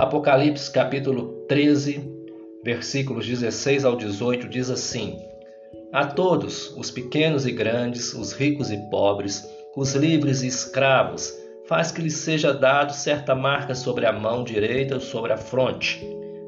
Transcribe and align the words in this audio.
Apocalipse 0.00 0.70
capítulo 0.70 1.44
13, 1.46 2.00
versículos 2.64 3.26
16 3.26 3.84
ao 3.84 3.96
18 3.96 4.48
diz 4.48 4.70
assim: 4.70 5.18
A 5.92 6.06
todos, 6.06 6.74
os 6.74 6.90
pequenos 6.90 7.44
e 7.46 7.52
grandes, 7.52 8.14
os 8.14 8.32
ricos 8.32 8.70
e 8.70 8.78
pobres, 8.88 9.46
os 9.76 9.94
livres 9.94 10.42
e 10.42 10.46
escravos, 10.46 11.30
faz 11.68 11.92
que 11.92 12.00
lhes 12.00 12.14
seja 12.14 12.54
dado 12.54 12.94
certa 12.94 13.34
marca 13.34 13.74
sobre 13.74 14.06
a 14.06 14.12
mão 14.12 14.42
direita 14.42 14.94
ou 14.94 15.02
sobre 15.02 15.34
a 15.34 15.36
fronte, 15.36 16.02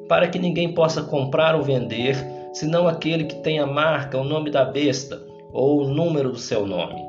para 0.09 0.29
que 0.29 0.39
ninguém 0.39 0.73
possa 0.73 1.03
comprar 1.03 1.55
ou 1.55 1.63
vender, 1.63 2.17
senão 2.55 2.89
aquele 2.89 3.25
que 3.25 3.43
tem 3.43 3.59
a 3.59 3.67
marca, 3.67 4.17
o 4.17 4.25
nome 4.25 4.51
da 4.51 4.65
besta 4.65 5.23
ou 5.53 5.83
o 5.83 5.89
número 5.89 6.33
do 6.33 6.39
seu 6.39 6.67
nome. 6.67 7.03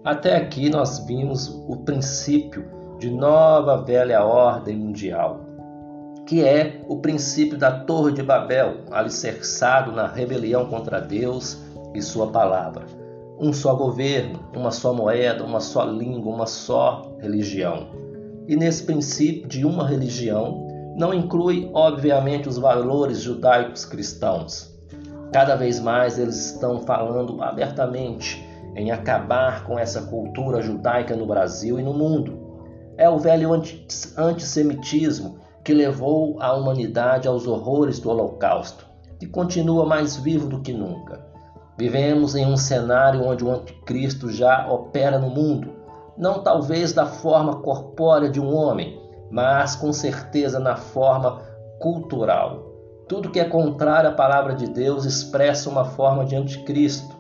Até 0.03 0.37
aqui 0.37 0.71
nós 0.71 1.01
vimos 1.01 1.49
o 1.69 1.77
princípio 1.85 2.65
de 2.99 3.11
nova 3.11 3.83
velha 3.83 4.25
ordem 4.25 4.75
mundial, 4.77 5.45
que 6.27 6.43
é 6.43 6.81
o 6.89 6.97
princípio 6.97 7.59
da 7.59 7.81
Torre 7.81 8.13
de 8.13 8.23
Babel, 8.23 8.85
alicerçado 8.91 9.93
na 9.93 10.07
rebelião 10.07 10.65
contra 10.67 10.99
Deus 10.99 11.59
e 11.95 12.01
sua 12.01 12.29
palavra. 12.29 12.87
Um 13.39 13.53
só 13.53 13.75
governo, 13.75 14.49
uma 14.57 14.71
só 14.71 14.95
moeda, 14.95 15.45
uma 15.45 15.61
só 15.61 15.85
língua, 15.85 16.35
uma 16.35 16.47
só 16.47 17.15
religião. 17.19 17.89
E 18.49 18.57
nesse 18.57 18.85
princípio 18.85 19.47
de 19.47 19.67
uma 19.67 19.87
religião, 19.87 20.67
não 20.97 21.13
inclui, 21.13 21.71
obviamente, 21.75 22.49
os 22.49 22.57
valores 22.57 23.21
judaicos 23.21 23.85
cristãos. 23.85 24.75
Cada 25.31 25.55
vez 25.55 25.79
mais 25.79 26.19
eles 26.19 26.53
estão 26.53 26.81
falando 26.81 27.43
abertamente 27.43 28.43
em 28.75 28.91
acabar 28.91 29.65
com 29.65 29.79
essa 29.79 30.03
cultura 30.03 30.63
judaica 30.63 31.15
no 31.15 31.27
Brasil 31.27 31.79
e 31.79 31.83
no 31.83 31.93
mundo. 31.93 32.39
É 32.97 33.11
o 33.11 33.19
velho 33.19 33.51
antissemitismo 34.17 35.39
que 35.63 35.75
levou 35.75 36.41
a 36.41 36.55
humanidade 36.55 37.29
aos 37.29 37.47
horrores 37.47 37.99
do 37.99 38.09
Holocausto, 38.09 38.87
que 39.19 39.27
continua 39.27 39.85
mais 39.85 40.17
vivo 40.17 40.49
do 40.49 40.61
que 40.61 40.73
nunca. 40.73 41.21
Vivemos 41.77 42.35
em 42.35 42.47
um 42.47 42.57
cenário 42.57 43.23
onde 43.23 43.45
o 43.45 43.51
anticristo 43.51 44.31
já 44.31 44.67
opera 44.67 45.19
no 45.19 45.29
mundo, 45.29 45.73
não 46.17 46.43
talvez 46.43 46.95
da 46.95 47.05
forma 47.05 47.57
corpórea 47.57 48.31
de 48.31 48.41
um 48.41 48.55
homem, 48.55 49.06
mas 49.31 49.75
com 49.75 49.93
certeza 49.93 50.59
na 50.59 50.77
forma 50.77 51.41
cultural. 51.79 52.73
Tudo 53.09 53.31
que 53.31 53.39
é 53.39 53.45
contrário 53.45 54.11
à 54.11 54.13
palavra 54.13 54.55
de 54.55 54.67
Deus 54.67 55.05
expressa 55.05 55.71
uma 55.71 55.85
forma 55.85 56.25
de 56.25 56.35
anticristo. 56.35 57.15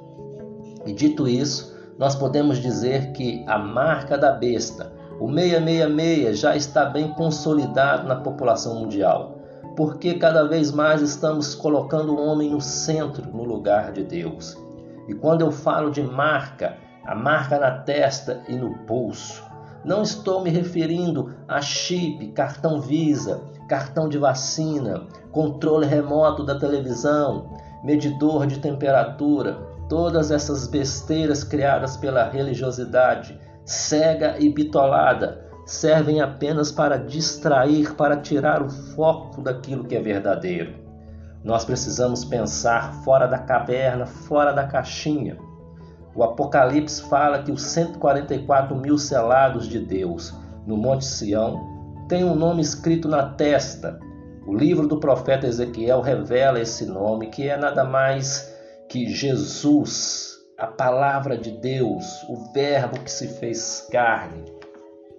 E 0.84 0.92
dito 0.92 1.28
isso, 1.28 1.76
nós 1.98 2.14
podemos 2.14 2.58
dizer 2.58 3.12
que 3.12 3.44
a 3.46 3.58
marca 3.58 4.18
da 4.18 4.32
besta, 4.32 4.92
o 5.20 5.32
666, 5.32 6.38
já 6.38 6.56
está 6.56 6.84
bem 6.84 7.08
consolidado 7.12 8.06
na 8.06 8.16
população 8.16 8.80
mundial, 8.80 9.38
porque 9.76 10.14
cada 10.14 10.44
vez 10.44 10.72
mais 10.72 11.00
estamos 11.00 11.54
colocando 11.54 12.14
o 12.14 12.26
homem 12.26 12.50
no 12.50 12.60
centro, 12.60 13.30
no 13.30 13.44
lugar 13.44 13.92
de 13.92 14.02
Deus. 14.02 14.56
E 15.08 15.14
quando 15.14 15.42
eu 15.42 15.52
falo 15.52 15.90
de 15.90 16.02
marca, 16.02 16.76
a 17.04 17.14
marca 17.14 17.58
na 17.58 17.70
testa 17.70 18.42
e 18.48 18.56
no 18.56 18.74
pulso, 18.78 19.44
não 19.86 20.02
estou 20.02 20.42
me 20.42 20.50
referindo 20.50 21.32
a 21.46 21.62
chip, 21.62 22.26
cartão 22.32 22.80
Visa, 22.80 23.40
cartão 23.68 24.08
de 24.08 24.18
vacina, 24.18 25.06
controle 25.30 25.86
remoto 25.86 26.44
da 26.44 26.58
televisão, 26.58 27.56
medidor 27.84 28.48
de 28.48 28.58
temperatura, 28.58 29.56
todas 29.88 30.32
essas 30.32 30.66
besteiras 30.66 31.44
criadas 31.44 31.96
pela 31.96 32.28
religiosidade 32.28 33.38
cega 33.64 34.36
e 34.40 34.48
bitolada 34.52 35.46
servem 35.64 36.20
apenas 36.20 36.72
para 36.72 36.96
distrair, 36.96 37.94
para 37.94 38.16
tirar 38.16 38.62
o 38.62 38.68
foco 38.68 39.40
daquilo 39.40 39.84
que 39.84 39.94
é 39.94 40.00
verdadeiro. 40.00 40.74
Nós 41.44 41.64
precisamos 41.64 42.24
pensar 42.24 42.92
fora 43.04 43.28
da 43.28 43.38
caverna, 43.38 44.04
fora 44.04 44.52
da 44.52 44.66
caixinha. 44.66 45.36
O 46.16 46.22
Apocalipse 46.22 47.02
fala 47.02 47.42
que 47.42 47.52
os 47.52 47.60
144 47.62 48.74
mil 48.74 48.96
selados 48.96 49.68
de 49.68 49.78
Deus 49.78 50.34
no 50.66 50.74
Monte 50.74 51.04
Sião 51.04 52.06
têm 52.08 52.24
um 52.24 52.34
nome 52.34 52.62
escrito 52.62 53.06
na 53.06 53.30
testa. 53.34 54.00
O 54.46 54.54
livro 54.54 54.88
do 54.88 54.98
profeta 54.98 55.46
Ezequiel 55.46 56.00
revela 56.00 56.58
esse 56.58 56.86
nome, 56.86 57.26
que 57.26 57.48
é 57.48 57.56
nada 57.58 57.84
mais 57.84 58.50
que 58.88 59.08
Jesus, 59.08 60.36
a 60.56 60.66
palavra 60.66 61.36
de 61.36 61.50
Deus, 61.50 62.06
o 62.30 62.50
Verbo 62.54 63.00
que 63.00 63.10
se 63.10 63.28
fez 63.28 63.86
carne. 63.92 64.44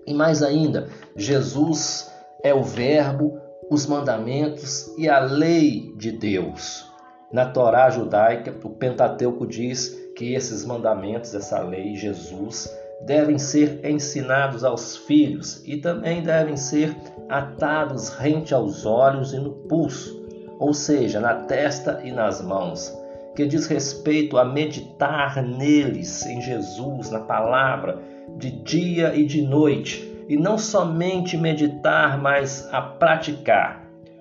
E 0.08 0.16
mais 0.16 0.42
ainda, 0.42 0.88
Jesus 1.16 2.12
é 2.44 2.56
o 2.56 2.64
Verbo, 2.64 3.40
os 3.70 3.86
mandamentos 3.86 4.88
e 4.98 5.08
a 5.08 5.20
lei 5.20 5.94
de 5.96 6.12
Deus. 6.12 6.87
Na 7.32 7.46
Torá 7.46 7.90
judaica, 7.90 8.56
o 8.64 8.70
Pentateuco 8.70 9.46
diz 9.46 9.90
que 10.16 10.34
esses 10.34 10.66
mandamentos, 10.66 11.36
essa 11.36 11.60
lei, 11.60 11.94
Jesus, 11.96 12.74
devem 13.02 13.38
ser 13.38 13.86
ensinados 13.86 14.64
aos 14.64 14.96
filhos 14.96 15.62
e 15.66 15.78
também 15.78 16.24
devem 16.24 16.56
ser 16.56 16.96
atados 17.28 18.10
rente 18.10 18.54
aos 18.54 18.86
olhos 18.86 19.34
e 19.34 19.40
no 19.40 19.52
pulso, 19.52 20.26
ou 20.58 20.74
seja, 20.74 21.20
na 21.20 21.36
testa 21.36 22.02
e 22.04 22.12
nas 22.12 22.42
mãos, 22.42 22.98
que 23.36 23.46
diz 23.46 23.68
respeito 23.68 24.38
a 24.38 24.46
meditar 24.46 25.44
neles, 25.44 26.26
em 26.26 26.42
Jesus, 26.42 27.12
na 27.12 27.20
palavra, 27.20 28.02
de 28.38 28.52
dia 28.52 29.14
e 29.16 29.26
de 29.26 29.42
noite, 29.42 30.26
e 30.28 30.38
não 30.38 30.58
somente 30.58 31.38
meditar, 31.38 32.20
mas 32.22 32.68
a 32.74 32.82
praticar. 32.82 33.77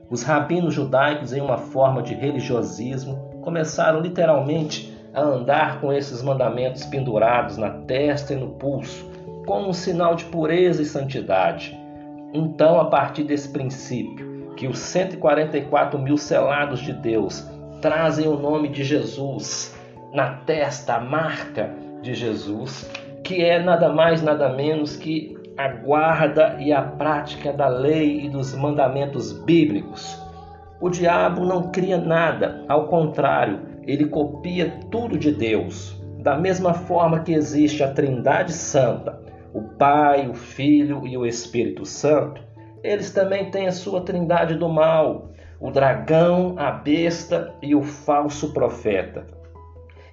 Os 0.09 0.23
rabinos 0.23 0.75
judaicos, 0.75 1.33
em 1.33 1.41
uma 1.41 1.59
forma 1.59 2.03
de 2.03 2.15
religiosismo, 2.15 3.17
começaram 3.43 4.01
literalmente 4.01 4.95
a 5.13 5.21
andar 5.21 5.81
com 5.81 5.93
esses 5.93 6.23
mandamentos 6.23 6.85
pendurados 6.85 7.57
na 7.57 7.71
testa 7.71 8.33
e 8.33 8.37
no 8.37 8.51
pulso, 8.51 9.11
como 9.47 9.69
um 9.69 9.73
sinal 9.73 10.15
de 10.15 10.25
pureza 10.27 10.83
e 10.83 10.85
santidade. 10.85 11.77
Então, 12.33 12.79
a 12.79 12.85
partir 12.87 13.25
desse 13.25 13.49
princípio, 13.49 14.53
que 14.57 14.67
os 14.67 14.79
144 14.79 15.99
mil 15.99 16.17
selados 16.17 16.81
de 16.81 16.93
Deus 16.93 17.49
trazem 17.81 18.27
o 18.27 18.39
nome 18.39 18.69
de 18.69 18.85
Jesus 18.85 19.77
na 20.13 20.35
testa, 20.35 20.95
a 20.95 21.01
marca 21.01 21.75
de 22.03 22.15
Jesus, 22.15 22.91
que 23.23 23.45
é 23.45 23.63
nada 23.63 23.89
mais, 23.89 24.23
nada 24.23 24.49
menos 24.49 24.97
que 24.97 25.36
a 25.57 25.69
guarda 25.69 26.57
e 26.61 26.73
a 26.73 26.83
prática 26.83 27.53
da 27.53 27.69
lei 27.69 28.27
e 28.27 28.29
dos 28.29 28.55
mandamentos 28.55 29.33
bíblicos. 29.33 30.21
O 30.81 30.91
diabo 30.91 31.45
não 31.45 31.71
cria 31.71 31.97
nada, 31.97 32.65
ao 32.69 32.89
contrário, 32.89 33.61
ele 33.85 34.07
copia 34.07 34.79
tudo 34.91 35.19
de 35.19 35.33
Deus. 35.33 35.97
Da 36.19 36.37
mesma 36.37 36.75
forma 36.75 37.21
que 37.21 37.33
existe 37.33 37.83
a 37.83 37.93
Trindade 37.93 38.53
Santa, 38.53 39.19
o 39.55 39.63
Pai, 39.63 40.29
o 40.29 40.35
Filho 40.35 41.07
e 41.07 41.17
o 41.17 41.25
Espírito 41.25 41.87
Santo, 41.87 42.43
eles 42.83 43.11
também 43.11 43.51
têm 43.51 43.67
a 43.67 43.73
sua 43.73 44.03
trindade 44.03 44.55
do 44.57 44.69
mal, 44.69 45.31
o 45.59 45.71
dragão, 45.71 46.55
a 46.59 46.71
besta 46.71 47.55
e 47.63 47.75
o 47.75 47.83
falso 47.83 48.53
profeta. 48.53 49.27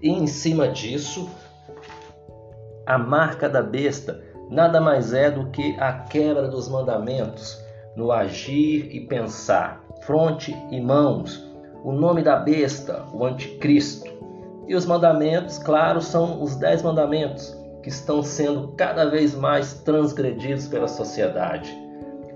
E 0.01 0.09
em 0.09 0.25
cima 0.27 0.69
disso, 0.69 1.29
a 2.85 2.97
marca 2.97 3.49
da 3.49 3.61
besta 3.61 4.21
nada 4.53 4.79
mais 4.79 5.13
é 5.13 5.31
do 5.31 5.47
que 5.47 5.75
a 5.79 5.91
quebra 5.93 6.47
dos 6.47 6.69
mandamentos 6.69 7.59
no 7.95 8.11
agir 8.11 8.87
e 8.95 9.01
pensar, 9.01 9.83
fronte 10.01 10.55
e 10.71 10.79
mãos, 10.79 11.43
o 11.83 11.91
nome 11.91 12.21
da 12.21 12.35
besta, 12.35 13.03
o 13.11 13.25
anticristo. 13.25 14.11
E 14.67 14.75
os 14.75 14.85
mandamentos, 14.85 15.57
claro, 15.57 16.01
são 16.01 16.41
os 16.41 16.55
dez 16.55 16.81
mandamentos 16.81 17.55
que 17.81 17.89
estão 17.89 18.21
sendo 18.21 18.69
cada 18.77 19.09
vez 19.09 19.35
mais 19.35 19.73
transgredidos 19.81 20.67
pela 20.67 20.87
sociedade. 20.87 21.75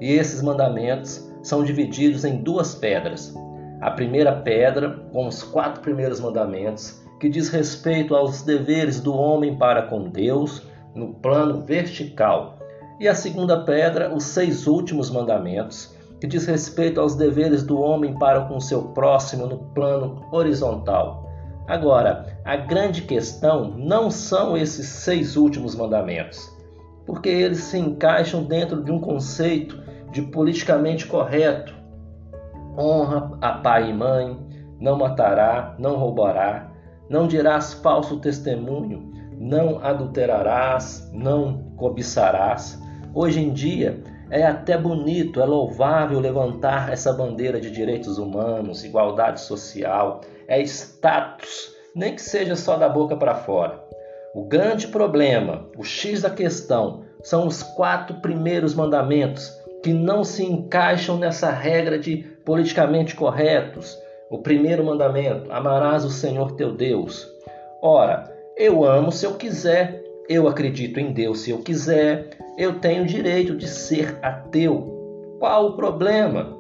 E 0.02 0.14
esses 0.14 0.42
mandamentos 0.42 1.32
são 1.42 1.64
divididos 1.64 2.26
em 2.26 2.42
duas 2.42 2.76
pedras. 2.76 3.34
A 3.80 3.92
primeira 3.92 4.34
pedra, 4.34 4.90
com 5.12 5.28
os 5.28 5.44
quatro 5.44 5.82
primeiros 5.82 6.20
mandamentos, 6.20 7.00
que 7.20 7.30
diz 7.30 7.50
respeito 7.50 8.16
aos 8.16 8.42
deveres 8.42 9.00
do 9.00 9.16
homem 9.16 9.56
para 9.56 9.84
com 9.84 10.10
Deus 10.10 10.64
no 10.98 11.14
plano 11.14 11.62
vertical. 11.62 12.58
E 13.00 13.08
a 13.08 13.14
segunda 13.14 13.64
pedra, 13.64 14.14
os 14.14 14.24
seis 14.24 14.66
últimos 14.66 15.12
mandamentos, 15.12 15.96
que 16.20 16.28
diz 16.28 16.46
respeito 16.46 17.00
aos 17.00 17.16
deveres 17.16 17.64
do 17.64 17.80
homem 17.80 18.18
para 18.18 18.42
com 18.42 18.60
seu 18.60 18.90
próximo 18.90 19.46
no 19.46 19.58
plano 19.74 20.26
horizontal. 20.32 21.30
Agora, 21.68 22.40
a 22.44 22.56
grande 22.56 23.04
questão 23.04 23.70
não 23.78 24.10
são 24.10 24.58
esses 24.58 24.88
seis 24.88 25.36
últimos 25.36 25.76
mandamentos, 25.76 26.50
porque 27.06 27.30
eles 27.30 27.60
se 27.60 27.78
encaixam 27.78 28.44
dentro 28.44 28.84
de 28.84 28.92
um 28.92 29.00
conceito 29.00 29.80
de 30.12 30.22
politicamente 30.22 31.06
correto. 31.06 31.76
honra 32.78 33.38
a 33.42 33.52
pai 33.54 33.90
e 33.90 33.94
mãe, 33.94 34.40
não 34.80 34.98
matará, 34.98 35.76
não 35.78 35.98
roubará, 35.98 36.72
não 37.10 37.28
dirás 37.28 37.74
falso 37.74 38.18
testemunho, 38.20 39.12
não 39.38 39.80
adulterarás, 39.84 41.10
não 41.14 41.72
cobiçarás. 41.76 42.80
Hoje 43.14 43.40
em 43.40 43.54
dia 43.54 44.02
é 44.30 44.44
até 44.44 44.78
bonito, 44.78 45.40
é 45.40 45.46
louvável 45.46 46.20
levantar 46.20 46.92
essa 46.92 47.14
bandeira 47.14 47.62
de 47.62 47.72
direitos 47.72 48.18
humanos, 48.18 48.84
igualdade 48.84 49.40
social, 49.42 50.22
é 50.48 50.62
status, 50.62 51.72
nem 51.96 52.14
que 52.14 52.22
seja 52.22 52.56
só 52.56 52.76
da 52.76 52.90
boca 52.90 53.16
para 53.16 53.36
fora. 53.36 53.82
O 54.34 54.44
grande 54.44 54.88
problema, 54.88 55.66
o 55.78 55.84
X 55.84 56.22
da 56.22 56.30
questão, 56.30 57.04
são 57.24 57.48
os 57.48 57.64
quatro 57.64 58.18
primeiros 58.18 58.76
mandamentos 58.76 59.52
que 59.84 59.94
não 59.94 60.24
se 60.24 60.44
encaixam 60.44 61.18
nessa 61.18 61.50
regra 61.50 61.98
de 61.98 62.18
politicamente 62.46 63.16
corretos. 63.16 63.98
O 64.30 64.40
primeiro 64.40 64.84
mandamento: 64.84 65.52
amarás 65.52 66.04
o 66.04 66.10
Senhor 66.10 66.52
teu 66.52 66.74
Deus. 66.74 67.28
Ora, 67.82 68.37
eu 68.58 68.84
amo 68.84 69.12
se 69.12 69.26
eu 69.26 69.36
quiser, 69.36 70.04
eu 70.28 70.48
acredito 70.48 71.00
em 71.00 71.14
Deus 71.14 71.42
se 71.42 71.52
eu 71.52 71.60
quiser, 71.60 72.32
eu 72.58 72.80
tenho 72.80 73.06
direito 73.06 73.56
de 73.56 73.68
ser 73.68 74.18
ateu. 74.22 75.38
Qual 75.40 75.68
o 75.68 75.76
problema? 75.76 76.58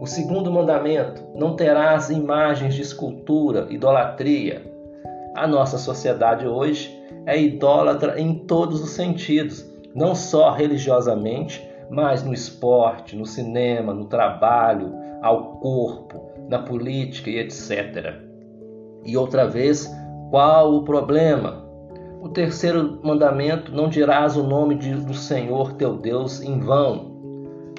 O 0.00 0.06
segundo 0.06 0.50
mandamento: 0.50 1.22
não 1.34 1.54
terás 1.54 2.08
imagens 2.08 2.74
de 2.74 2.80
escultura, 2.80 3.66
idolatria. 3.68 4.62
A 5.34 5.46
nossa 5.46 5.76
sociedade 5.76 6.46
hoje 6.46 6.90
é 7.26 7.38
idólatra 7.38 8.18
em 8.18 8.38
todos 8.46 8.82
os 8.82 8.90
sentidos, 8.90 9.70
não 9.94 10.14
só 10.14 10.50
religiosamente, 10.52 11.62
mas 11.90 12.24
no 12.24 12.32
esporte, 12.32 13.14
no 13.14 13.26
cinema, 13.26 13.92
no 13.92 14.06
trabalho, 14.06 14.94
ao 15.22 15.58
corpo, 15.58 16.30
na 16.48 16.60
política 16.60 17.28
e 17.28 17.38
etc. 17.38 18.14
E 19.04 19.16
outra 19.16 19.46
vez, 19.46 19.90
qual 20.36 20.74
o 20.74 20.82
problema? 20.82 21.64
O 22.20 22.28
terceiro 22.28 23.00
mandamento: 23.02 23.72
não 23.72 23.88
dirás 23.88 24.36
o 24.36 24.42
nome 24.42 24.74
de, 24.74 24.92
do 24.92 25.14
Senhor 25.14 25.72
teu 25.72 25.96
Deus 25.96 26.42
em 26.42 26.60
vão. 26.60 27.16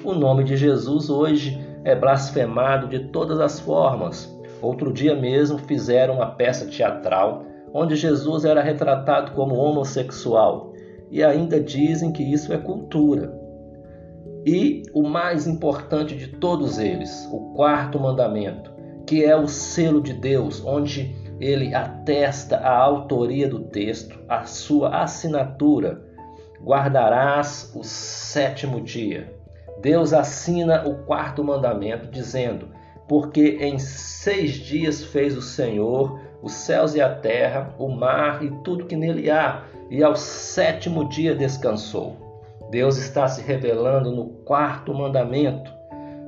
O 0.02 0.12
nome 0.12 0.42
de 0.42 0.56
Jesus 0.56 1.08
hoje 1.08 1.56
é 1.84 1.94
blasfemado 1.94 2.88
de 2.88 3.10
todas 3.10 3.38
as 3.38 3.60
formas. 3.60 4.36
Outro 4.60 4.92
dia 4.92 5.14
mesmo 5.14 5.56
fizeram 5.56 6.16
uma 6.16 6.26
peça 6.26 6.66
teatral 6.66 7.44
onde 7.72 7.94
Jesus 7.94 8.44
era 8.44 8.60
retratado 8.60 9.30
como 9.36 9.54
homossexual 9.54 10.72
e 11.12 11.22
ainda 11.22 11.60
dizem 11.60 12.10
que 12.10 12.24
isso 12.24 12.52
é 12.52 12.58
cultura. 12.58 13.40
E 14.44 14.82
o 14.92 15.04
mais 15.04 15.46
importante 15.46 16.16
de 16.16 16.26
todos 16.26 16.80
eles, 16.80 17.28
o 17.30 17.54
quarto 17.54 18.00
mandamento, 18.00 18.72
que 19.06 19.24
é 19.24 19.36
o 19.36 19.46
selo 19.46 20.00
de 20.00 20.12
Deus, 20.12 20.60
onde 20.66 21.27
ele 21.40 21.74
atesta 21.74 22.58
a 22.58 22.76
autoria 22.76 23.48
do 23.48 23.60
texto, 23.60 24.18
a 24.28 24.44
sua 24.44 25.02
assinatura. 25.02 26.02
Guardarás 26.60 27.72
o 27.74 27.84
sétimo 27.84 28.80
dia. 28.80 29.32
Deus 29.80 30.12
assina 30.12 30.88
o 30.88 31.04
quarto 31.04 31.44
mandamento, 31.44 32.08
dizendo: 32.08 32.68
Porque 33.06 33.58
em 33.60 33.78
seis 33.78 34.54
dias 34.54 35.04
fez 35.04 35.36
o 35.36 35.42
Senhor 35.42 36.18
os 36.42 36.52
céus 36.52 36.94
e 36.94 37.00
a 37.00 37.14
terra, 37.14 37.74
o 37.78 37.88
mar 37.88 38.44
e 38.44 38.50
tudo 38.62 38.86
que 38.86 38.96
nele 38.96 39.30
há, 39.30 39.64
e 39.90 40.02
ao 40.02 40.14
sétimo 40.14 41.08
dia 41.08 41.34
descansou. 41.34 42.16
Deus 42.70 42.96
está 42.98 43.26
se 43.26 43.42
revelando 43.42 44.12
no 44.12 44.26
quarto 44.44 44.92
mandamento. 44.92 45.72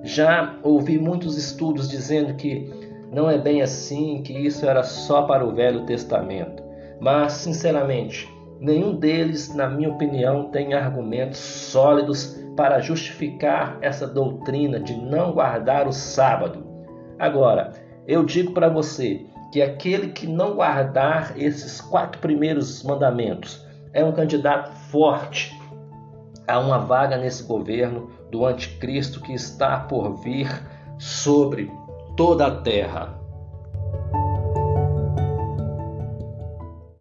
Já 0.03 0.59
ouvi 0.63 0.99
muitos 0.99 1.37
estudos 1.37 1.89
dizendo 1.89 2.35
que 2.35 2.90
não 3.13 3.29
é 3.29 3.37
bem 3.37 3.61
assim, 3.61 4.23
que 4.23 4.33
isso 4.33 4.67
era 4.67 4.83
só 4.83 5.23
para 5.23 5.45
o 5.45 5.53
Velho 5.53 5.85
Testamento. 5.85 6.63
Mas, 7.01 7.33
sinceramente, 7.33 8.29
nenhum 8.61 8.95
deles, 8.95 9.55
na 9.55 9.69
minha 9.69 9.89
opinião, 9.91 10.51
tem 10.51 10.75
argumentos 10.75 11.39
sólidos 11.39 12.39
para 12.57 12.81
justificar 12.81 13.79
essa 13.81 14.07
doutrina 14.07 14.79
de 14.79 14.95
não 14.95 15.33
guardar 15.33 15.89
o 15.89 15.93
sábado. 15.93 16.65
Agora, 17.19 17.73
eu 18.07 18.25
digo 18.25 18.53
para 18.53 18.69
você 18.69 19.27
que 19.53 19.61
aquele 19.61 20.09
que 20.09 20.27
não 20.27 20.55
guardar 20.55 21.35
esses 21.37 21.81
quatro 21.81 22.21
primeiros 22.21 22.83
mandamentos 22.83 23.67
é 23.93 24.05
um 24.05 24.13
candidato 24.13 24.71
forte 24.91 25.59
a 26.47 26.59
uma 26.59 26.79
vaga 26.79 27.17
nesse 27.17 27.43
governo 27.43 28.11
do 28.31 28.45
anticristo 28.45 29.21
que 29.21 29.33
está 29.33 29.81
por 29.81 30.15
vir 30.23 30.49
sobre 30.99 31.71
toda 32.21 32.49
a 32.49 32.51
terra. 32.51 33.20